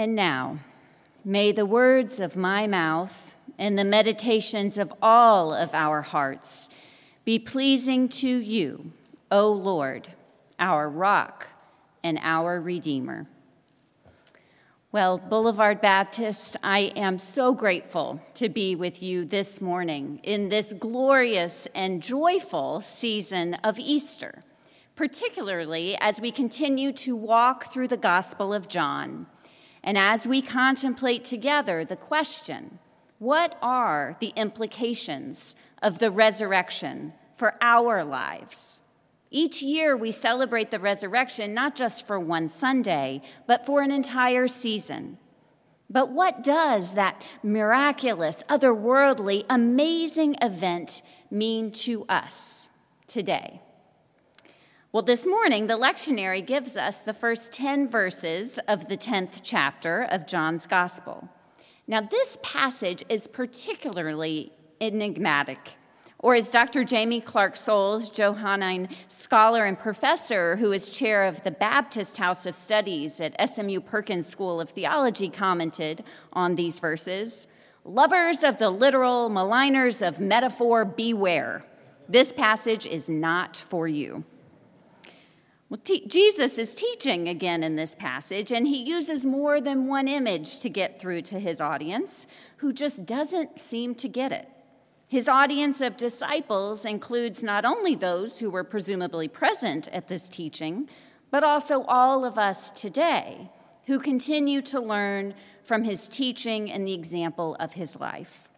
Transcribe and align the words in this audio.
And 0.00 0.14
now, 0.14 0.60
may 1.26 1.52
the 1.52 1.66
words 1.66 2.20
of 2.20 2.34
my 2.34 2.66
mouth 2.66 3.34
and 3.58 3.78
the 3.78 3.84
meditations 3.84 4.78
of 4.78 4.94
all 5.02 5.52
of 5.52 5.74
our 5.74 6.00
hearts 6.00 6.70
be 7.26 7.38
pleasing 7.38 8.08
to 8.08 8.26
you, 8.26 8.92
O 9.30 9.52
Lord, 9.52 10.08
our 10.58 10.88
rock 10.88 11.48
and 12.02 12.18
our 12.22 12.62
Redeemer. 12.62 13.26
Well, 14.90 15.18
Boulevard 15.18 15.82
Baptist, 15.82 16.56
I 16.62 16.94
am 16.96 17.18
so 17.18 17.52
grateful 17.52 18.22
to 18.36 18.48
be 18.48 18.74
with 18.74 19.02
you 19.02 19.26
this 19.26 19.60
morning 19.60 20.20
in 20.22 20.48
this 20.48 20.72
glorious 20.72 21.68
and 21.74 22.02
joyful 22.02 22.80
season 22.80 23.52
of 23.56 23.78
Easter, 23.78 24.44
particularly 24.96 25.94
as 26.00 26.22
we 26.22 26.30
continue 26.30 26.90
to 26.92 27.14
walk 27.14 27.70
through 27.70 27.88
the 27.88 27.98
Gospel 27.98 28.54
of 28.54 28.66
John 28.66 29.26
and 29.82 29.96
as 29.96 30.26
we 30.26 30.42
contemplate 30.42 31.24
together 31.24 31.84
the 31.84 31.96
question 31.96 32.78
what 33.18 33.58
are 33.60 34.16
the 34.20 34.32
implications 34.34 35.54
of 35.82 35.98
the 35.98 36.10
resurrection 36.10 37.12
for 37.36 37.54
our 37.60 38.02
lives? 38.02 38.80
Each 39.30 39.62
year, 39.62 39.94
we 39.94 40.10
celebrate 40.10 40.70
the 40.70 40.80
resurrection 40.80 41.52
not 41.52 41.76
just 41.76 42.06
for 42.06 42.18
one 42.18 42.48
Sunday, 42.48 43.20
but 43.46 43.66
for 43.66 43.82
an 43.82 43.90
entire 43.90 44.48
season. 44.48 45.18
But 45.90 46.10
what 46.10 46.42
does 46.42 46.94
that 46.94 47.20
miraculous, 47.42 48.42
otherworldly, 48.48 49.44
amazing 49.50 50.36
event 50.40 51.02
mean 51.30 51.72
to 51.72 52.06
us 52.08 52.70
today? 53.06 53.60
Well, 54.92 55.04
this 55.04 55.24
morning, 55.24 55.68
the 55.68 55.78
lectionary 55.78 56.44
gives 56.44 56.76
us 56.76 57.00
the 57.00 57.14
first 57.14 57.52
10 57.52 57.88
verses 57.88 58.58
of 58.66 58.88
the 58.88 58.96
10th 58.96 59.38
chapter 59.44 60.02
of 60.02 60.26
John's 60.26 60.66
Gospel. 60.66 61.28
Now, 61.86 62.00
this 62.00 62.40
passage 62.42 63.04
is 63.08 63.28
particularly 63.28 64.50
enigmatic 64.80 65.76
or 66.18 66.34
as 66.34 66.50
Dr. 66.50 66.84
Jaime 66.84 67.20
Clark 67.20 67.56
Soles, 67.56 68.08
Johannine 68.08 68.88
scholar 69.06 69.64
and 69.64 69.78
professor 69.78 70.56
who 70.56 70.72
is 70.72 70.90
chair 70.90 71.22
of 71.22 71.44
the 71.44 71.52
Baptist 71.52 72.18
House 72.18 72.44
of 72.44 72.56
Studies 72.56 73.20
at 73.20 73.48
SMU 73.48 73.78
Perkins 73.78 74.26
School 74.26 74.60
of 74.60 74.70
Theology, 74.70 75.28
commented 75.28 76.02
on 76.32 76.56
these 76.56 76.80
verses 76.80 77.46
Lovers 77.84 78.42
of 78.42 78.58
the 78.58 78.70
literal, 78.70 79.30
maligners 79.30 80.04
of 80.04 80.18
metaphor, 80.18 80.84
beware. 80.84 81.62
This 82.08 82.32
passage 82.32 82.86
is 82.86 83.08
not 83.08 83.56
for 83.56 83.86
you. 83.86 84.24
Well, 85.70 85.80
t- 85.84 86.04
Jesus 86.08 86.58
is 86.58 86.74
teaching 86.74 87.28
again 87.28 87.62
in 87.62 87.76
this 87.76 87.94
passage, 87.94 88.50
and 88.50 88.66
he 88.66 88.82
uses 88.82 89.24
more 89.24 89.60
than 89.60 89.86
one 89.86 90.08
image 90.08 90.58
to 90.58 90.68
get 90.68 91.00
through 91.00 91.22
to 91.22 91.38
his 91.38 91.60
audience 91.60 92.26
who 92.56 92.72
just 92.72 93.06
doesn't 93.06 93.60
seem 93.60 93.94
to 93.94 94.08
get 94.08 94.32
it. 94.32 94.48
His 95.06 95.28
audience 95.28 95.80
of 95.80 95.96
disciples 95.96 96.84
includes 96.84 97.44
not 97.44 97.64
only 97.64 97.94
those 97.94 98.40
who 98.40 98.50
were 98.50 98.64
presumably 98.64 99.28
present 99.28 99.86
at 99.92 100.08
this 100.08 100.28
teaching, 100.28 100.88
but 101.30 101.44
also 101.44 101.84
all 101.84 102.24
of 102.24 102.36
us 102.36 102.70
today 102.70 103.48
who 103.86 104.00
continue 104.00 104.62
to 104.62 104.80
learn 104.80 105.34
from 105.62 105.84
his 105.84 106.08
teaching 106.08 106.68
and 106.68 106.84
the 106.84 106.94
example 106.94 107.56
of 107.60 107.74
his 107.74 108.00
life. 108.00 108.48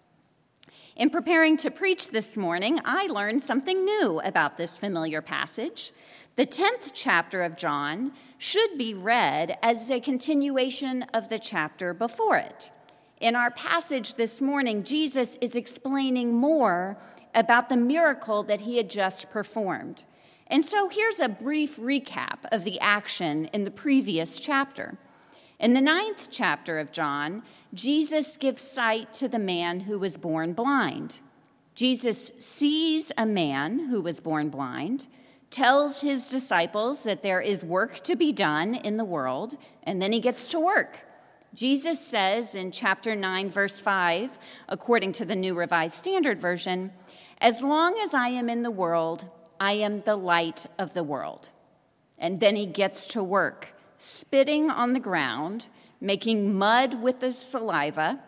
In 0.95 1.09
preparing 1.09 1.57
to 1.59 1.71
preach 1.71 2.09
this 2.09 2.37
morning, 2.37 2.79
I 2.85 3.07
learned 3.07 3.43
something 3.43 3.83
new 3.83 4.21
about 4.21 4.59
this 4.59 4.77
familiar 4.77 5.23
passage. 5.23 5.93
The 6.35 6.47
10th 6.47 6.93
chapter 6.95 7.43
of 7.43 7.59
John 7.59 8.13
should 8.39 8.79
be 8.79 8.95
read 8.95 9.59
as 9.63 9.91
a 9.91 10.01
continuation 10.01 11.03
of 11.13 11.29
the 11.29 11.39
chapter 11.39 11.93
before 11.93 12.39
it. 12.39 12.71
In 13.21 13.37
our 13.37 13.51
passage 13.51 14.15
this 14.15 14.41
morning, 14.41 14.83
Jesus 14.83 15.37
is 15.43 15.55
explaining 15.55 16.33
more 16.33 16.97
about 17.35 17.69
the 17.69 17.77
miracle 17.77 18.43
that 18.45 18.63
he 18.63 18.79
had 18.79 18.89
just 18.89 19.31
performed. 19.31 20.05
And 20.47 20.65
so 20.65 20.89
here's 20.89 21.21
a 21.21 21.29
brief 21.29 21.77
recap 21.77 22.39
of 22.51 22.65
the 22.65 22.81
action 22.81 23.45
in 23.53 23.65
the 23.65 23.71
previous 23.71 24.41
chapter. 24.41 24.97
In 25.59 25.75
the 25.75 25.83
ninth 25.83 26.29
chapter 26.31 26.79
of 26.79 26.93
John, 26.93 27.43
Jesus 27.75 28.39
gives 28.39 28.63
sight 28.63 29.13
to 29.15 29.29
the 29.29 29.39
man 29.39 29.81
who 29.81 29.99
was 29.99 30.17
born 30.17 30.55
blind. 30.55 31.21
Jesus 31.75 32.33
sees 32.39 33.13
a 33.19 33.27
man 33.27 33.91
who 33.91 34.01
was 34.01 34.19
born 34.21 34.49
blind, 34.49 35.07
tells 35.53 36.01
his 36.01 36.27
disciples 36.27 37.05
that 37.05 37.23
there 37.23 37.41
is 37.41 37.65
work 37.65 38.01
to 38.01 38.17
be 38.17 38.33
done 38.33 38.75
in 38.75 38.97
the 38.97 39.05
world, 39.05 39.57
and 39.85 40.01
then 40.01 40.13
he 40.13 40.21
gets 40.21 40.47
to 40.49 40.59
work. 40.59 40.99
Jesus 41.55 42.01
says 42.01 42.55
in 42.55 42.73
chapter 42.73 43.15
9, 43.15 43.51
verse 43.51 43.81
5, 43.81 44.31
according 44.69 45.13
to 45.13 45.25
the 45.27 45.37
New 45.37 45.55
Revised 45.55 45.95
Standard 45.95 46.41
Version, 46.41 46.93
As 47.39 47.61
long 47.61 47.99
as 48.03 48.15
I 48.15 48.29
am 48.29 48.49
in 48.49 48.63
the 48.63 48.71
world, 48.71 49.27
I 49.61 49.73
am 49.73 50.01
the 50.01 50.17
light 50.17 50.67
of 50.79 50.95
the 50.95 51.05
world. 51.05 51.51
And 52.19 52.41
then 52.41 52.57
he 52.57 52.67
gets 52.67 53.07
to 53.09 53.23
work, 53.23 53.73
spitting 53.99 54.71
on 54.71 54.95
the 54.95 55.01
ground, 55.01 55.69
making 56.01 56.55
mud 56.55 57.03
with 57.03 57.21
the 57.21 57.33
saliva, 57.33 58.21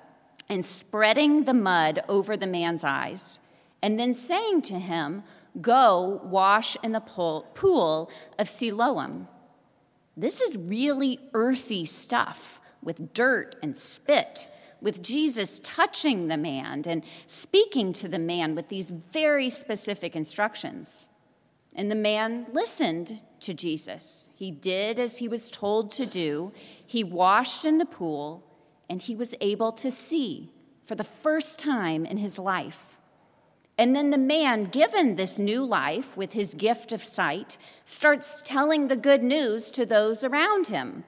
and 0.49 0.67
spreading 0.67 1.45
the 1.45 1.55
mud 1.55 2.03
over 2.09 2.37
the 2.37 2.47
man's 2.47 2.85
eyes, 2.85 3.41
and 3.83 3.99
then 3.99 4.15
saying 4.15 4.63
to 4.63 4.79
him, 4.79 5.23
Go 5.61 6.21
wash 6.25 6.77
in 6.83 6.93
the 6.93 7.01
pool 7.01 8.11
of 8.39 8.49
Siloam. 8.49 9.29
This 10.17 10.41
is 10.41 10.57
really 10.59 11.21
earthy 11.33 11.85
stuff 11.85 12.61
with 12.83 13.15
dirt 13.15 13.57
and 13.63 13.77
spit, 13.77 14.49
with 14.81 15.03
Jesus 15.03 15.61
touching 15.63 16.29
the 16.29 16.37
man 16.37 16.83
and 16.87 17.05
speaking 17.27 17.93
to 17.95 18.09
the 18.09 18.19
man 18.19 18.55
with 18.55 18.69
these 18.69 18.91
very 18.91 19.49
specific 19.49 20.15
instructions. 20.15 21.09
And 21.75 21.91
the 21.91 21.97
man 21.97 22.47
listened 22.53 23.21
to 23.41 23.55
Jesus. 23.55 24.31
He 24.35 24.51
did 24.51 24.99
as 24.99 25.19
he 25.19 25.27
was 25.27 25.49
told 25.49 25.91
to 25.93 26.07
do. 26.07 26.53
He 26.87 27.03
washed 27.03 27.65
in 27.65 27.79
the 27.79 27.87
pool, 27.87 28.45
and 28.89 29.03
he 29.03 29.17
was 29.17 29.35
able 29.41 29.73
to 29.73 29.91
see 29.91 30.53
for 30.87 30.95
the 30.95 31.03
first 31.05 31.59
time 31.59 32.05
in 32.05 32.19
his 32.19 32.39
life. 32.39 32.99
And 33.77 33.95
then 33.95 34.11
the 34.11 34.19
man, 34.19 34.65
given 34.67 35.17
this 35.17 35.39
new 35.39 35.65
life 35.65 36.17
with 36.17 36.33
his 36.33 36.55
gift 36.55 36.93
of 36.93 37.03
sight, 37.03 37.59
starts 37.85 38.41
telling 38.45 38.87
the 38.87 38.97
good 38.97 39.23
news 39.23 39.71
to 39.73 39.85
those 39.85 40.23
around 40.23 40.69
him. 40.69 41.05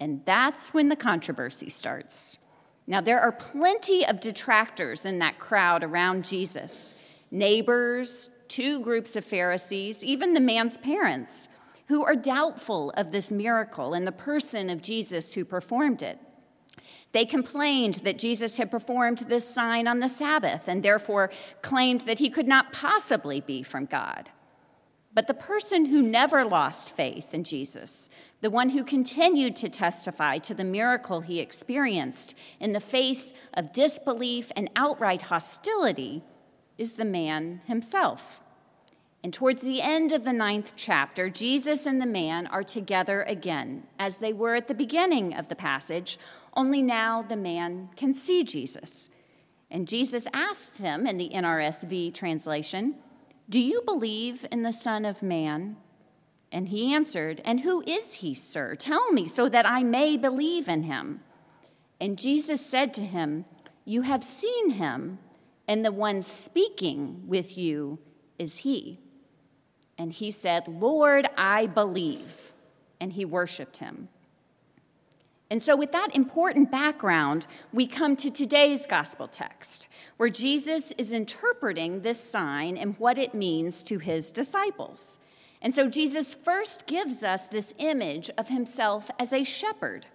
And 0.00 0.22
that's 0.24 0.74
when 0.74 0.88
the 0.88 0.96
controversy 0.96 1.70
starts. 1.70 2.38
Now, 2.86 3.00
there 3.00 3.20
are 3.20 3.32
plenty 3.32 4.04
of 4.04 4.20
detractors 4.20 5.04
in 5.04 5.20
that 5.20 5.38
crowd 5.38 5.84
around 5.84 6.24
Jesus 6.24 6.94
neighbors, 7.30 8.28
two 8.46 8.80
groups 8.80 9.16
of 9.16 9.24
Pharisees, 9.24 10.04
even 10.04 10.34
the 10.34 10.40
man's 10.40 10.78
parents, 10.78 11.48
who 11.88 12.04
are 12.04 12.14
doubtful 12.14 12.92
of 12.96 13.10
this 13.10 13.30
miracle 13.30 13.92
and 13.92 14.06
the 14.06 14.12
person 14.12 14.70
of 14.70 14.80
Jesus 14.80 15.32
who 15.32 15.44
performed 15.44 16.00
it. 16.00 16.18
They 17.14 17.24
complained 17.24 18.00
that 18.02 18.18
Jesus 18.18 18.56
had 18.56 18.72
performed 18.72 19.20
this 19.20 19.48
sign 19.48 19.86
on 19.86 20.00
the 20.00 20.08
Sabbath 20.08 20.66
and 20.66 20.82
therefore 20.82 21.30
claimed 21.62 22.02
that 22.02 22.18
he 22.18 22.28
could 22.28 22.48
not 22.48 22.72
possibly 22.72 23.40
be 23.40 23.62
from 23.62 23.86
God. 23.86 24.30
But 25.14 25.28
the 25.28 25.32
person 25.32 25.86
who 25.86 26.02
never 26.02 26.44
lost 26.44 26.96
faith 26.96 27.32
in 27.32 27.44
Jesus, 27.44 28.08
the 28.40 28.50
one 28.50 28.70
who 28.70 28.82
continued 28.82 29.54
to 29.56 29.68
testify 29.68 30.38
to 30.38 30.54
the 30.54 30.64
miracle 30.64 31.20
he 31.20 31.38
experienced 31.38 32.34
in 32.58 32.72
the 32.72 32.80
face 32.80 33.32
of 33.54 33.72
disbelief 33.72 34.50
and 34.56 34.68
outright 34.74 35.22
hostility, 35.22 36.24
is 36.78 36.94
the 36.94 37.04
man 37.04 37.60
himself. 37.66 38.40
And 39.24 39.32
towards 39.32 39.62
the 39.62 39.82
end 39.82 40.12
of 40.12 40.22
the 40.22 40.32
ninth 40.32 40.74
chapter, 40.76 41.30
Jesus 41.30 41.86
and 41.86 42.00
the 42.00 42.06
man 42.06 42.46
are 42.46 42.62
together 42.62 43.22
again, 43.22 43.88
as 43.98 44.18
they 44.18 44.34
were 44.34 44.54
at 44.54 44.68
the 44.68 44.74
beginning 44.74 45.34
of 45.34 45.48
the 45.48 45.56
passage, 45.56 46.18
only 46.54 46.82
now 46.82 47.22
the 47.22 47.34
man 47.34 47.88
can 47.96 48.14
see 48.14 48.44
Jesus. 48.44 49.08
And 49.70 49.88
Jesus 49.88 50.26
asked 50.32 50.78
him 50.78 51.06
in 51.06 51.16
the 51.16 51.30
NRSV 51.30 52.14
translation, 52.14 52.96
do 53.48 53.60
you 53.60 53.82
believe 53.84 54.46
in 54.52 54.62
the 54.62 54.72
Son 54.72 55.04
of 55.04 55.22
Man? 55.22 55.76
And 56.52 56.68
he 56.68 56.94
answered, 56.94 57.42
And 57.44 57.60
who 57.60 57.82
is 57.86 58.16
he, 58.16 58.34
sir? 58.34 58.74
Tell 58.74 59.10
me, 59.10 59.26
so 59.26 59.48
that 59.48 59.68
I 59.68 59.82
may 59.82 60.16
believe 60.16 60.68
in 60.68 60.84
him. 60.84 61.20
And 62.00 62.18
Jesus 62.18 62.64
said 62.64 62.94
to 62.94 63.02
him, 63.02 63.44
You 63.84 64.02
have 64.02 64.22
seen 64.22 64.70
him, 64.70 65.18
and 65.66 65.84
the 65.84 65.92
one 65.92 66.22
speaking 66.22 67.24
with 67.26 67.58
you 67.58 67.98
is 68.38 68.58
he. 68.58 68.98
And 69.98 70.12
he 70.12 70.30
said, 70.30 70.66
Lord, 70.66 71.28
I 71.36 71.66
believe. 71.66 72.52
And 73.00 73.12
he 73.12 73.24
worshiped 73.24 73.78
him. 73.78 74.08
And 75.50 75.62
so, 75.62 75.76
with 75.76 75.92
that 75.92 76.16
important 76.16 76.70
background, 76.70 77.46
we 77.72 77.86
come 77.86 78.16
to 78.16 78.30
today's 78.30 78.86
gospel 78.86 79.28
text, 79.28 79.88
where 80.16 80.30
Jesus 80.30 80.92
is 80.96 81.12
interpreting 81.12 82.00
this 82.00 82.18
sign 82.18 82.76
and 82.76 82.98
what 82.98 83.18
it 83.18 83.34
means 83.34 83.82
to 83.84 83.98
his 83.98 84.30
disciples. 84.30 85.18
And 85.60 85.74
so, 85.74 85.88
Jesus 85.88 86.34
first 86.34 86.86
gives 86.86 87.22
us 87.22 87.46
this 87.46 87.74
image 87.78 88.30
of 88.38 88.48
himself 88.48 89.10
as 89.18 89.32
a 89.32 89.44
shepherd. 89.44 90.06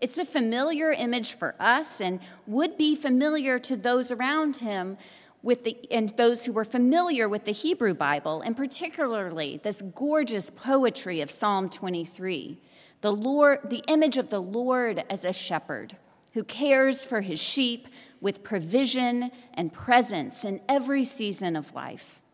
It's 0.00 0.18
a 0.18 0.24
familiar 0.24 0.92
image 0.92 1.32
for 1.32 1.56
us 1.58 2.00
and 2.00 2.20
would 2.46 2.76
be 2.76 2.94
familiar 2.94 3.58
to 3.58 3.76
those 3.76 4.12
around 4.12 4.58
him 4.58 4.98
with 5.46 5.62
the, 5.62 5.78
and 5.92 6.10
those 6.16 6.44
who 6.44 6.52
were 6.52 6.64
familiar 6.64 7.28
with 7.28 7.44
the 7.44 7.52
Hebrew 7.52 7.94
Bible, 7.94 8.42
and 8.42 8.56
particularly 8.56 9.60
this 9.62 9.80
gorgeous 9.80 10.50
poetry 10.50 11.20
of 11.20 11.30
Psalm 11.30 11.70
23. 11.70 12.60
The, 13.00 13.12
Lord, 13.12 13.60
the 13.70 13.84
image 13.86 14.16
of 14.16 14.28
the 14.28 14.42
Lord 14.42 15.04
as 15.08 15.24
a 15.24 15.32
shepherd 15.32 15.96
who 16.32 16.42
cares 16.42 17.04
for 17.04 17.20
his 17.20 17.38
sheep 17.38 17.86
with 18.20 18.42
provision 18.42 19.30
and 19.54 19.72
presence 19.72 20.44
in 20.44 20.60
every 20.68 21.04
season 21.04 21.54
of 21.54 21.72
life. 21.74 22.24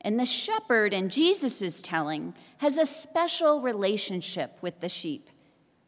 And 0.00 0.18
the 0.18 0.26
shepherd 0.26 0.92
in 0.92 1.10
Jesus' 1.10 1.80
telling 1.80 2.34
has 2.56 2.76
a 2.76 2.84
special 2.84 3.60
relationship 3.60 4.58
with 4.62 4.80
the 4.80 4.88
sheep, 4.88 5.30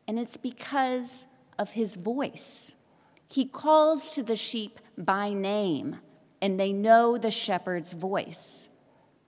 and 0.06 0.20
it's 0.20 0.36
because 0.36 1.26
of 1.58 1.70
his 1.70 1.96
voice. 1.96 2.76
He 3.26 3.44
calls 3.44 4.14
to 4.14 4.22
the 4.22 4.36
sheep 4.36 4.78
by 4.96 5.30
name, 5.30 5.96
and 6.40 6.58
they 6.58 6.72
know 6.72 7.18
the 7.18 7.30
shepherd's 7.30 7.92
voice. 7.92 8.68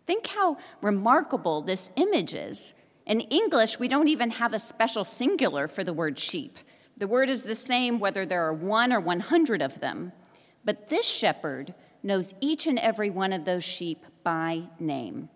Think 0.06 0.26
how 0.28 0.58
remarkable 0.80 1.62
this 1.62 1.90
image 1.96 2.34
is. 2.34 2.74
In 3.06 3.20
English, 3.20 3.78
we 3.78 3.88
don't 3.88 4.08
even 4.08 4.30
have 4.30 4.52
a 4.52 4.58
special 4.58 5.04
singular 5.04 5.68
for 5.68 5.84
the 5.84 5.92
word 5.92 6.18
sheep. 6.18 6.58
The 6.96 7.06
word 7.06 7.28
is 7.28 7.42
the 7.42 7.54
same 7.54 7.98
whether 7.98 8.24
there 8.24 8.44
are 8.44 8.52
one 8.52 8.92
or 8.92 9.00
100 9.00 9.62
of 9.62 9.80
them. 9.80 10.12
But 10.64 10.88
this 10.88 11.06
shepherd 11.06 11.74
knows 12.02 12.34
each 12.40 12.66
and 12.66 12.78
every 12.78 13.10
one 13.10 13.32
of 13.32 13.44
those 13.44 13.64
sheep 13.64 14.04
by 14.22 14.64
name. 14.78 15.28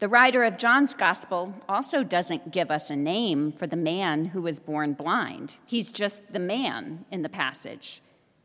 The 0.00 0.08
writer 0.08 0.44
of 0.44 0.58
John's 0.58 0.94
gospel 0.94 1.54
also 1.68 2.04
doesn't 2.04 2.52
give 2.52 2.70
us 2.70 2.88
a 2.88 2.96
name 2.96 3.50
for 3.52 3.66
the 3.66 3.76
man 3.76 4.26
who 4.26 4.42
was 4.42 4.60
born 4.60 4.92
blind. 4.92 5.56
He's 5.66 5.90
just 5.90 6.32
the 6.32 6.38
man 6.38 7.04
in 7.10 7.22
the 7.22 7.28
passage. 7.28 8.00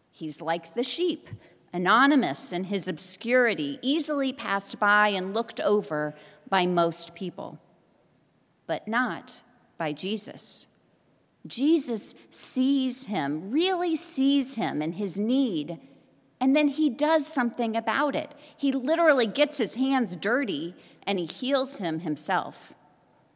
He's 0.09 0.41
like 0.41 0.73
the 0.73 0.83
sheep, 0.83 1.29
anonymous 1.73 2.53
in 2.53 2.65
his 2.65 2.87
obscurity, 2.87 3.79
easily 3.81 4.31
passed 4.31 4.79
by 4.79 5.09
and 5.09 5.33
looked 5.33 5.59
over 5.59 6.13
by 6.47 6.65
most 6.67 7.15
people, 7.15 7.59
but 8.67 8.87
not 8.87 9.41
by 9.77 9.91
Jesus. 9.91 10.67
Jesus 11.45 12.15
sees 12.29 13.05
him, 13.05 13.51
really 13.51 13.95
sees 13.95 14.55
him 14.55 14.81
in 14.81 14.93
his 14.93 15.19
need, 15.19 15.79
and 16.39 16.55
then 16.55 16.67
he 16.67 16.89
does 16.89 17.25
something 17.25 17.75
about 17.75 18.15
it. 18.15 18.33
He 18.57 18.71
literally 18.71 19.27
gets 19.27 19.57
his 19.57 19.75
hands 19.75 20.15
dirty 20.15 20.75
and 21.07 21.17
he 21.17 21.25
heals 21.25 21.77
him 21.77 21.99
himself. 21.99 22.73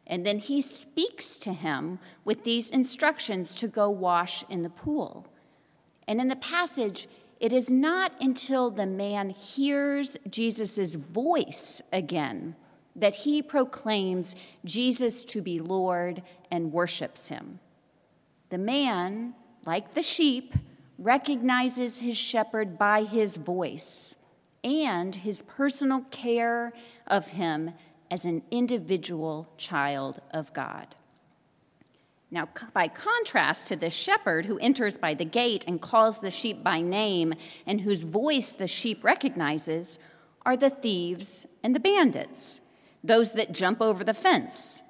And 0.06 0.24
then 0.24 0.38
he 0.38 0.60
speaks 0.60 1.36
to 1.38 1.52
him 1.52 1.98
with 2.24 2.44
these 2.44 2.70
instructions 2.70 3.54
to 3.56 3.68
go 3.68 3.88
wash 3.88 4.44
in 4.48 4.62
the 4.62 4.70
pool. 4.70 5.26
And 6.06 6.20
in 6.20 6.28
the 6.28 6.36
passage, 6.36 7.08
it 7.40 7.52
is 7.52 7.70
not 7.70 8.12
until 8.20 8.70
the 8.70 8.86
man 8.86 9.30
hears 9.30 10.16
Jesus' 10.28 10.94
voice 10.94 11.80
again 11.92 12.56
that 12.96 13.14
he 13.14 13.42
proclaims 13.42 14.34
Jesus 14.64 15.22
to 15.22 15.40
be 15.40 15.60
Lord 15.60 16.22
and 16.50 16.72
worships 16.72 17.28
him. 17.28 17.60
The 18.50 18.58
man, 18.58 19.34
like 19.64 19.94
the 19.94 20.02
sheep, 20.02 20.54
recognizes 20.98 22.00
his 22.00 22.16
shepherd 22.16 22.76
by 22.76 23.04
his 23.04 23.36
voice 23.36 24.16
and 24.64 25.14
his 25.14 25.42
personal 25.42 26.00
care 26.10 26.72
of 27.06 27.28
him 27.28 27.72
as 28.10 28.24
an 28.24 28.42
individual 28.50 29.48
child 29.56 30.20
of 30.32 30.52
God. 30.52 30.96
Now, 32.30 32.48
by 32.74 32.88
contrast 32.88 33.66
to 33.68 33.76
the 33.76 33.90
shepherd 33.90 34.46
who 34.46 34.58
enters 34.58 34.98
by 34.98 35.14
the 35.14 35.24
gate 35.24 35.64
and 35.66 35.80
calls 35.80 36.18
the 36.18 36.30
sheep 36.30 36.62
by 36.62 36.80
name 36.80 37.34
and 37.66 37.80
whose 37.80 38.02
voice 38.02 38.52
the 38.52 38.66
sheep 38.66 39.02
recognizes, 39.02 39.98
are 40.44 40.56
the 40.56 40.70
thieves 40.70 41.46
and 41.62 41.74
the 41.74 41.80
bandits, 41.80 42.60
those 43.02 43.32
that 43.32 43.52
jump 43.52 43.80
over 43.80 44.04
the 44.04 44.14
fence 44.14 44.82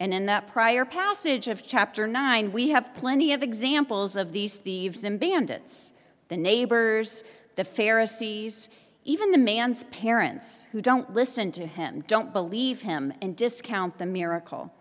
and 0.00 0.14
in 0.14 0.24
that 0.26 0.48
prior 0.48 0.86
passage 0.86 1.46
of 1.46 1.66
chapter 1.66 2.06
9, 2.06 2.52
we 2.52 2.70
have 2.70 2.94
plenty 2.94 3.34
of 3.34 3.42
examples 3.42 4.16
of 4.16 4.32
these 4.32 4.56
thieves 4.56 5.04
and 5.04 5.20
bandits 5.20 5.92
the 6.28 6.36
neighbors, 6.36 7.24
the 7.56 7.64
Pharisees, 7.64 8.68
even 9.04 9.32
the 9.32 9.38
man's 9.38 9.82
parents 9.84 10.68
who 10.70 10.80
don't 10.80 11.12
listen 11.12 11.50
to 11.52 11.66
him, 11.66 12.04
don't 12.06 12.32
believe 12.32 12.82
him, 12.82 13.12
and 13.20 13.36
discount 13.36 13.98
the 13.98 14.06
miracle. 14.06 14.72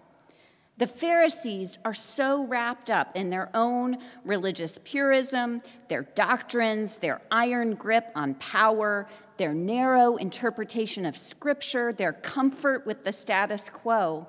The 0.79 0.87
Pharisees 0.87 1.77
are 1.83 1.93
so 1.93 2.45
wrapped 2.45 2.89
up 2.89 3.13
in 3.13 3.29
their 3.29 3.49
own 3.53 3.97
religious 4.23 4.77
purism, 4.77 5.61
their 5.89 6.03
doctrines, 6.03 6.97
their 6.97 7.21
iron 7.29 7.75
grip 7.75 8.05
on 8.15 8.35
power, 8.35 9.09
their 9.35 9.53
narrow 9.53 10.15
interpretation 10.15 11.05
of 11.05 11.17
Scripture, 11.17 11.91
their 11.91 12.13
comfort 12.13 12.85
with 12.85 13.03
the 13.03 13.11
status 13.11 13.69
quo 13.69 14.25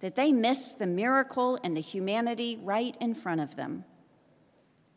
that 0.00 0.16
they 0.16 0.32
miss 0.32 0.72
the 0.72 0.86
miracle 0.86 1.58
and 1.62 1.76
the 1.76 1.80
humanity 1.82 2.58
right 2.62 2.96
in 2.98 3.14
front 3.14 3.42
of 3.42 3.56
them. 3.56 3.84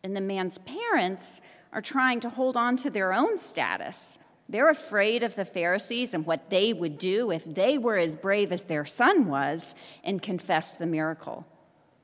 And 0.01 0.15
the 0.15 0.21
man's 0.21 0.59
parents 0.59 1.42
are 1.74 1.81
trying 1.81 2.21
to 2.21 2.30
hold 2.30 2.56
on 2.56 2.77
to 2.77 2.89
their 2.89 3.12
own 3.12 3.38
status. 3.38 4.18
They're 4.47 4.69
afraid 4.69 5.24
of 5.24 5.36
the 5.36 5.45
Pharisees 5.45 6.13
and 6.13 6.25
what 6.25 6.50
they 6.50 6.71
would 6.71 6.97
do 6.97 7.31
if 7.31 7.44
they 7.45 7.77
were 7.77 7.97
as 7.97 8.15
brave 8.15 8.51
as 8.51 8.65
their 8.65 8.86
son 8.86 9.27
was 9.27 9.74
and 10.03 10.21
confessed 10.21 10.77
the 10.77 10.86
miracle. 10.86 11.47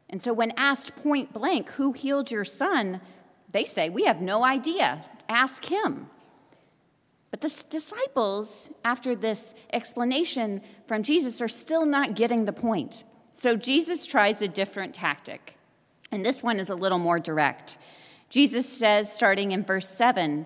And 0.10 0.22
so, 0.22 0.34
when 0.34 0.52
asked 0.58 0.96
point 0.96 1.34
blank, 1.34 1.70
Who 1.72 1.94
healed 1.94 2.32
your 2.32 2.44
son? 2.44 3.00
they 3.52 3.66
say, 3.66 3.90
We 3.90 4.06
have 4.06 4.22
no 4.22 4.44
idea. 4.44 5.06
Ask 5.30 5.66
him. 5.66 6.08
But 7.30 7.42
the 7.42 7.64
disciples, 7.70 8.70
after 8.84 9.16
this 9.16 9.56
explanation 9.72 10.62
from 10.86 11.04
Jesus, 11.04 11.42
are 11.42 11.48
still 11.48 11.86
not 11.86 12.16
getting 12.16 12.44
the 12.44 12.54
point. 12.54 13.06
So 13.34 13.56
Jesus 13.56 14.06
tries 14.06 14.42
a 14.42 14.50
different 14.50 14.94
tactic. 14.94 15.58
And 16.12 16.26
this 16.26 16.44
one 16.44 16.60
is 16.60 16.70
a 16.70 16.76
little 16.76 17.00
more 17.00 17.20
direct. 17.20 17.78
Jesus 18.30 18.68
says, 18.68 19.12
starting 19.12 19.54
in 19.54 19.64
verse 19.64 19.88
7, 19.88 20.46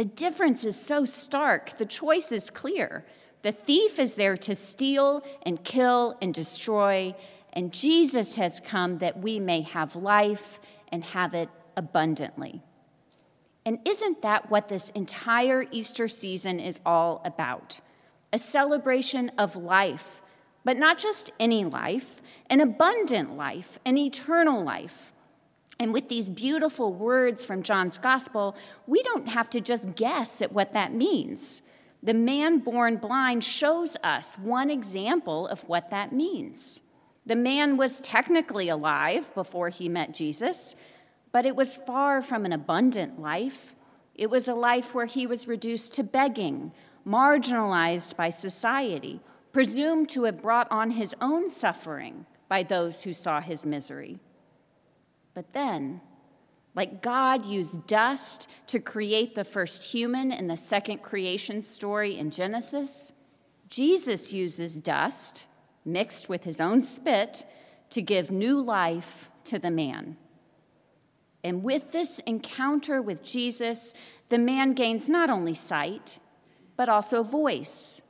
The 0.00 0.06
difference 0.06 0.64
is 0.64 0.80
so 0.80 1.04
stark, 1.04 1.76
the 1.76 1.84
choice 1.84 2.32
is 2.32 2.48
clear. 2.48 3.04
The 3.42 3.52
thief 3.52 3.98
is 3.98 4.14
there 4.14 4.38
to 4.38 4.54
steal 4.54 5.22
and 5.42 5.62
kill 5.62 6.16
and 6.22 6.32
destroy, 6.32 7.14
and 7.52 7.70
Jesus 7.70 8.36
has 8.36 8.60
come 8.60 8.96
that 9.00 9.18
we 9.18 9.38
may 9.38 9.60
have 9.60 9.96
life 9.96 10.58
and 10.90 11.04
have 11.04 11.34
it 11.34 11.50
abundantly. 11.76 12.62
And 13.66 13.78
isn't 13.84 14.22
that 14.22 14.50
what 14.50 14.68
this 14.68 14.88
entire 14.88 15.66
Easter 15.70 16.08
season 16.08 16.60
is 16.60 16.80
all 16.86 17.20
about? 17.26 17.80
A 18.32 18.38
celebration 18.38 19.30
of 19.36 19.54
life, 19.54 20.22
but 20.64 20.78
not 20.78 20.96
just 20.96 21.30
any 21.38 21.66
life, 21.66 22.22
an 22.48 22.62
abundant 22.62 23.36
life, 23.36 23.78
an 23.84 23.98
eternal 23.98 24.64
life. 24.64 25.12
And 25.80 25.94
with 25.94 26.10
these 26.10 26.28
beautiful 26.28 26.92
words 26.92 27.46
from 27.46 27.62
John's 27.62 27.96
gospel, 27.96 28.54
we 28.86 29.02
don't 29.02 29.28
have 29.28 29.48
to 29.50 29.62
just 29.62 29.94
guess 29.94 30.42
at 30.42 30.52
what 30.52 30.74
that 30.74 30.92
means. 30.92 31.62
The 32.02 32.12
man 32.12 32.58
born 32.58 32.98
blind 32.98 33.42
shows 33.44 33.96
us 34.04 34.36
one 34.36 34.68
example 34.68 35.48
of 35.48 35.62
what 35.62 35.88
that 35.88 36.12
means. 36.12 36.82
The 37.24 37.34
man 37.34 37.78
was 37.78 37.98
technically 38.00 38.68
alive 38.68 39.34
before 39.34 39.70
he 39.70 39.88
met 39.88 40.12
Jesus, 40.12 40.76
but 41.32 41.46
it 41.46 41.56
was 41.56 41.78
far 41.78 42.20
from 42.20 42.44
an 42.44 42.52
abundant 42.52 43.18
life. 43.18 43.74
It 44.14 44.28
was 44.28 44.48
a 44.48 44.54
life 44.54 44.94
where 44.94 45.06
he 45.06 45.26
was 45.26 45.48
reduced 45.48 45.94
to 45.94 46.02
begging, 46.04 46.72
marginalized 47.06 48.16
by 48.16 48.28
society, 48.28 49.20
presumed 49.54 50.10
to 50.10 50.24
have 50.24 50.42
brought 50.42 50.70
on 50.70 50.90
his 50.90 51.16
own 51.22 51.48
suffering 51.48 52.26
by 52.50 52.64
those 52.64 53.04
who 53.04 53.14
saw 53.14 53.40
his 53.40 53.64
misery. 53.64 54.18
But 55.34 55.52
then, 55.52 56.00
like 56.74 57.02
God 57.02 57.44
used 57.46 57.86
dust 57.86 58.48
to 58.68 58.80
create 58.80 59.34
the 59.34 59.44
first 59.44 59.84
human 59.84 60.32
in 60.32 60.46
the 60.46 60.56
second 60.56 60.98
creation 60.98 61.62
story 61.62 62.18
in 62.18 62.30
Genesis, 62.30 63.12
Jesus 63.68 64.32
uses 64.32 64.76
dust 64.76 65.46
mixed 65.84 66.28
with 66.28 66.44
his 66.44 66.60
own 66.60 66.82
spit 66.82 67.46
to 67.90 68.02
give 68.02 68.30
new 68.30 68.60
life 68.60 69.30
to 69.44 69.58
the 69.58 69.70
man. 69.70 70.16
And 71.42 71.62
with 71.62 71.92
this 71.92 72.18
encounter 72.20 73.00
with 73.00 73.22
Jesus, 73.22 73.94
the 74.28 74.38
man 74.38 74.74
gains 74.74 75.08
not 75.08 75.30
only 75.30 75.54
sight, 75.54 76.18
but 76.76 76.88
also 76.88 77.22
voice 77.22 78.02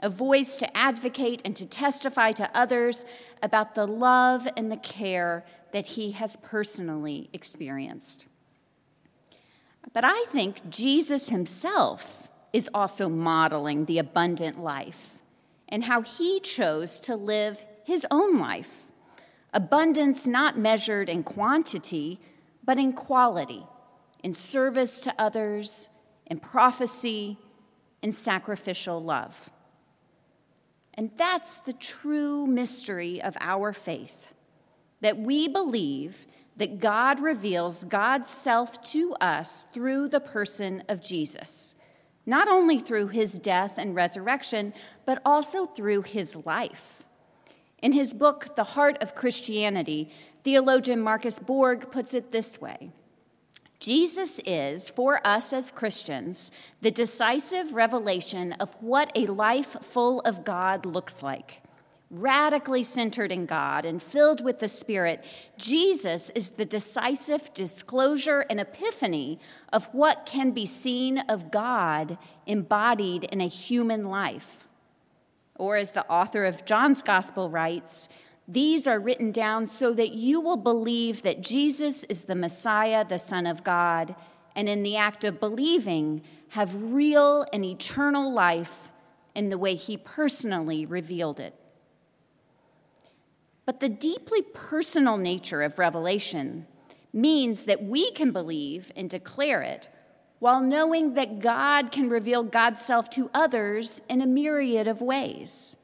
a 0.00 0.08
voice 0.08 0.56
to 0.56 0.76
advocate 0.76 1.40
and 1.44 1.56
to 1.56 1.66
testify 1.66 2.32
to 2.32 2.50
others 2.54 3.04
about 3.42 3.74
the 3.74 3.86
love 3.86 4.46
and 4.56 4.70
the 4.70 4.76
care 4.76 5.44
that 5.76 5.88
he 5.88 6.12
has 6.12 6.36
personally 6.36 7.28
experienced. 7.34 8.24
But 9.92 10.04
I 10.06 10.24
think 10.28 10.70
Jesus 10.70 11.28
himself 11.28 12.28
is 12.50 12.70
also 12.72 13.10
modeling 13.10 13.84
the 13.84 13.98
abundant 13.98 14.58
life 14.58 15.16
and 15.68 15.84
how 15.84 16.00
he 16.00 16.40
chose 16.40 16.98
to 17.00 17.14
live 17.14 17.62
his 17.84 18.06
own 18.10 18.38
life. 18.38 18.72
Abundance 19.52 20.26
not 20.26 20.56
measured 20.58 21.10
in 21.10 21.22
quantity, 21.22 22.20
but 22.64 22.78
in 22.78 22.94
quality, 22.94 23.66
in 24.22 24.32
service 24.32 24.98
to 25.00 25.14
others, 25.18 25.90
in 26.24 26.40
prophecy, 26.40 27.36
in 28.00 28.14
sacrificial 28.14 29.04
love. 29.04 29.50
And 30.94 31.10
that's 31.18 31.58
the 31.58 31.74
true 31.74 32.46
mystery 32.46 33.20
of 33.20 33.36
our 33.40 33.74
faith 33.74 34.32
that 35.00 35.18
we 35.18 35.48
believe 35.48 36.26
that 36.56 36.78
God 36.78 37.20
reveals 37.20 37.84
God's 37.84 38.30
self 38.30 38.82
to 38.92 39.14
us 39.14 39.66
through 39.72 40.08
the 40.08 40.20
person 40.20 40.82
of 40.88 41.02
Jesus, 41.02 41.74
not 42.24 42.48
only 42.48 42.78
through 42.78 43.08
his 43.08 43.32
death 43.38 43.78
and 43.78 43.94
resurrection, 43.94 44.72
but 45.04 45.20
also 45.24 45.66
through 45.66 46.02
his 46.02 46.34
life. 46.46 47.04
In 47.82 47.92
his 47.92 48.14
book, 48.14 48.56
The 48.56 48.64
Heart 48.64 48.98
of 49.02 49.14
Christianity, 49.14 50.10
theologian 50.44 51.00
Marcus 51.00 51.38
Borg 51.38 51.90
puts 51.90 52.14
it 52.14 52.32
this 52.32 52.60
way 52.60 52.90
Jesus 53.78 54.40
is, 54.46 54.88
for 54.88 55.24
us 55.26 55.52
as 55.52 55.70
Christians, 55.70 56.50
the 56.80 56.90
decisive 56.90 57.74
revelation 57.74 58.52
of 58.54 58.70
what 58.82 59.12
a 59.14 59.26
life 59.26 59.76
full 59.82 60.20
of 60.20 60.44
God 60.44 60.86
looks 60.86 61.22
like. 61.22 61.62
Radically 62.08 62.84
centered 62.84 63.32
in 63.32 63.46
God 63.46 63.84
and 63.84 64.00
filled 64.00 64.44
with 64.44 64.60
the 64.60 64.68
Spirit, 64.68 65.24
Jesus 65.58 66.30
is 66.30 66.50
the 66.50 66.64
decisive 66.64 67.52
disclosure 67.52 68.46
and 68.48 68.60
epiphany 68.60 69.40
of 69.72 69.92
what 69.92 70.24
can 70.24 70.52
be 70.52 70.66
seen 70.66 71.18
of 71.18 71.50
God 71.50 72.16
embodied 72.46 73.24
in 73.24 73.40
a 73.40 73.48
human 73.48 74.04
life. 74.04 74.64
Or, 75.56 75.76
as 75.76 75.92
the 75.92 76.06
author 76.08 76.44
of 76.44 76.64
John's 76.64 77.02
Gospel 77.02 77.50
writes, 77.50 78.08
these 78.46 78.86
are 78.86 79.00
written 79.00 79.32
down 79.32 79.66
so 79.66 79.92
that 79.94 80.12
you 80.12 80.40
will 80.40 80.56
believe 80.56 81.22
that 81.22 81.40
Jesus 81.40 82.04
is 82.04 82.24
the 82.24 82.36
Messiah, 82.36 83.04
the 83.04 83.18
Son 83.18 83.46
of 83.46 83.64
God, 83.64 84.14
and 84.54 84.68
in 84.68 84.84
the 84.84 84.96
act 84.96 85.24
of 85.24 85.40
believing, 85.40 86.22
have 86.50 86.92
real 86.92 87.44
and 87.52 87.64
eternal 87.64 88.32
life 88.32 88.90
in 89.34 89.48
the 89.48 89.58
way 89.58 89.74
He 89.74 89.96
personally 89.96 90.86
revealed 90.86 91.40
it. 91.40 91.54
But 93.66 93.80
the 93.80 93.88
deeply 93.88 94.42
personal 94.42 95.16
nature 95.16 95.60
of 95.62 95.78
revelation 95.78 96.66
means 97.12 97.64
that 97.64 97.82
we 97.82 98.12
can 98.12 98.30
believe 98.30 98.92
and 98.96 99.10
declare 99.10 99.60
it 99.62 99.88
while 100.38 100.60
knowing 100.60 101.14
that 101.14 101.40
God 101.40 101.90
can 101.90 102.08
reveal 102.08 102.42
God's 102.42 102.84
self 102.84 103.10
to 103.10 103.30
others 103.34 104.02
in 104.08 104.20
a 104.20 104.26
myriad 104.26 104.86
of 104.86 105.00
ways. 105.00 105.76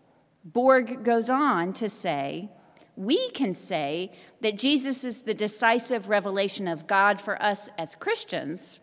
Borg 0.44 1.04
goes 1.04 1.30
on 1.30 1.72
to 1.74 1.88
say, 1.88 2.50
we 2.96 3.30
can 3.30 3.54
say 3.54 4.12
that 4.42 4.58
Jesus 4.58 5.04
is 5.04 5.20
the 5.20 5.34
decisive 5.34 6.08
revelation 6.08 6.68
of 6.68 6.86
God 6.86 7.20
for 7.20 7.42
us 7.42 7.68
as 7.78 7.94
Christians 7.94 8.80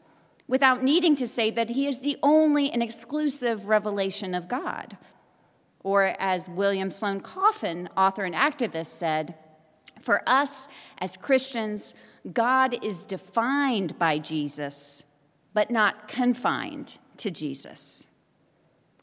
without 0.48 0.84
needing 0.84 1.16
to 1.16 1.28
say 1.28 1.52
that 1.52 1.70
he 1.70 1.88
is 1.88 2.00
the 2.00 2.18
only 2.24 2.72
and 2.72 2.82
exclusive 2.82 3.68
revelation 3.68 4.34
of 4.34 4.48
God. 4.48 4.98
Or, 5.84 6.16
as 6.20 6.50
William 6.50 6.90
Sloane 6.90 7.22
Coffin, 7.22 7.90
author 7.96 8.26
and 8.26 8.36
activist, 8.36 8.88
said, 8.88 9.36
for 10.02 10.22
us 10.28 10.68
as 10.98 11.18
Christians, 11.18 11.94
God 12.32 12.84
is 12.84 13.04
defined 13.04 13.98
by 14.00 14.18
Jesus, 14.18 15.04
but 15.54 15.72
not 15.72 16.08
confined 16.08 16.98
to 17.18 17.32
Jesus. 17.32 18.08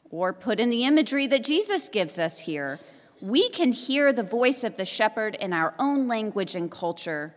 Or 0.09 0.33
put 0.33 0.59
in 0.59 0.69
the 0.69 0.85
imagery 0.85 1.27
that 1.27 1.43
Jesus 1.43 1.89
gives 1.89 2.17
us 2.17 2.41
here, 2.41 2.79
we 3.21 3.49
can 3.49 3.71
hear 3.71 4.13
the 4.13 4.23
voice 4.23 4.63
of 4.63 4.77
the 4.77 4.85
shepherd 4.85 5.35
in 5.35 5.53
our 5.53 5.73
own 5.79 6.07
language 6.07 6.55
and 6.55 6.69
culture, 6.69 7.35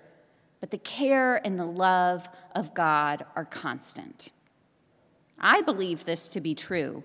but 0.61 0.70
the 0.70 0.78
care 0.78 1.37
and 1.44 1.59
the 1.59 1.64
love 1.64 2.28
of 2.54 2.75
God 2.75 3.25
are 3.35 3.47
constant. 3.47 4.30
I 5.38 5.62
believe 5.62 6.04
this 6.04 6.28
to 6.28 6.40
be 6.40 6.54
true, 6.54 7.02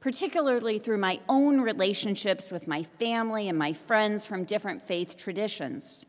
particularly 0.00 0.78
through 0.78 0.98
my 0.98 1.20
own 1.28 1.60
relationships 1.60 2.52
with 2.52 2.68
my 2.68 2.82
family 2.82 3.48
and 3.48 3.58
my 3.58 3.72
friends 3.72 4.26
from 4.26 4.44
different 4.44 4.86
faith 4.86 5.16
traditions. 5.16 6.06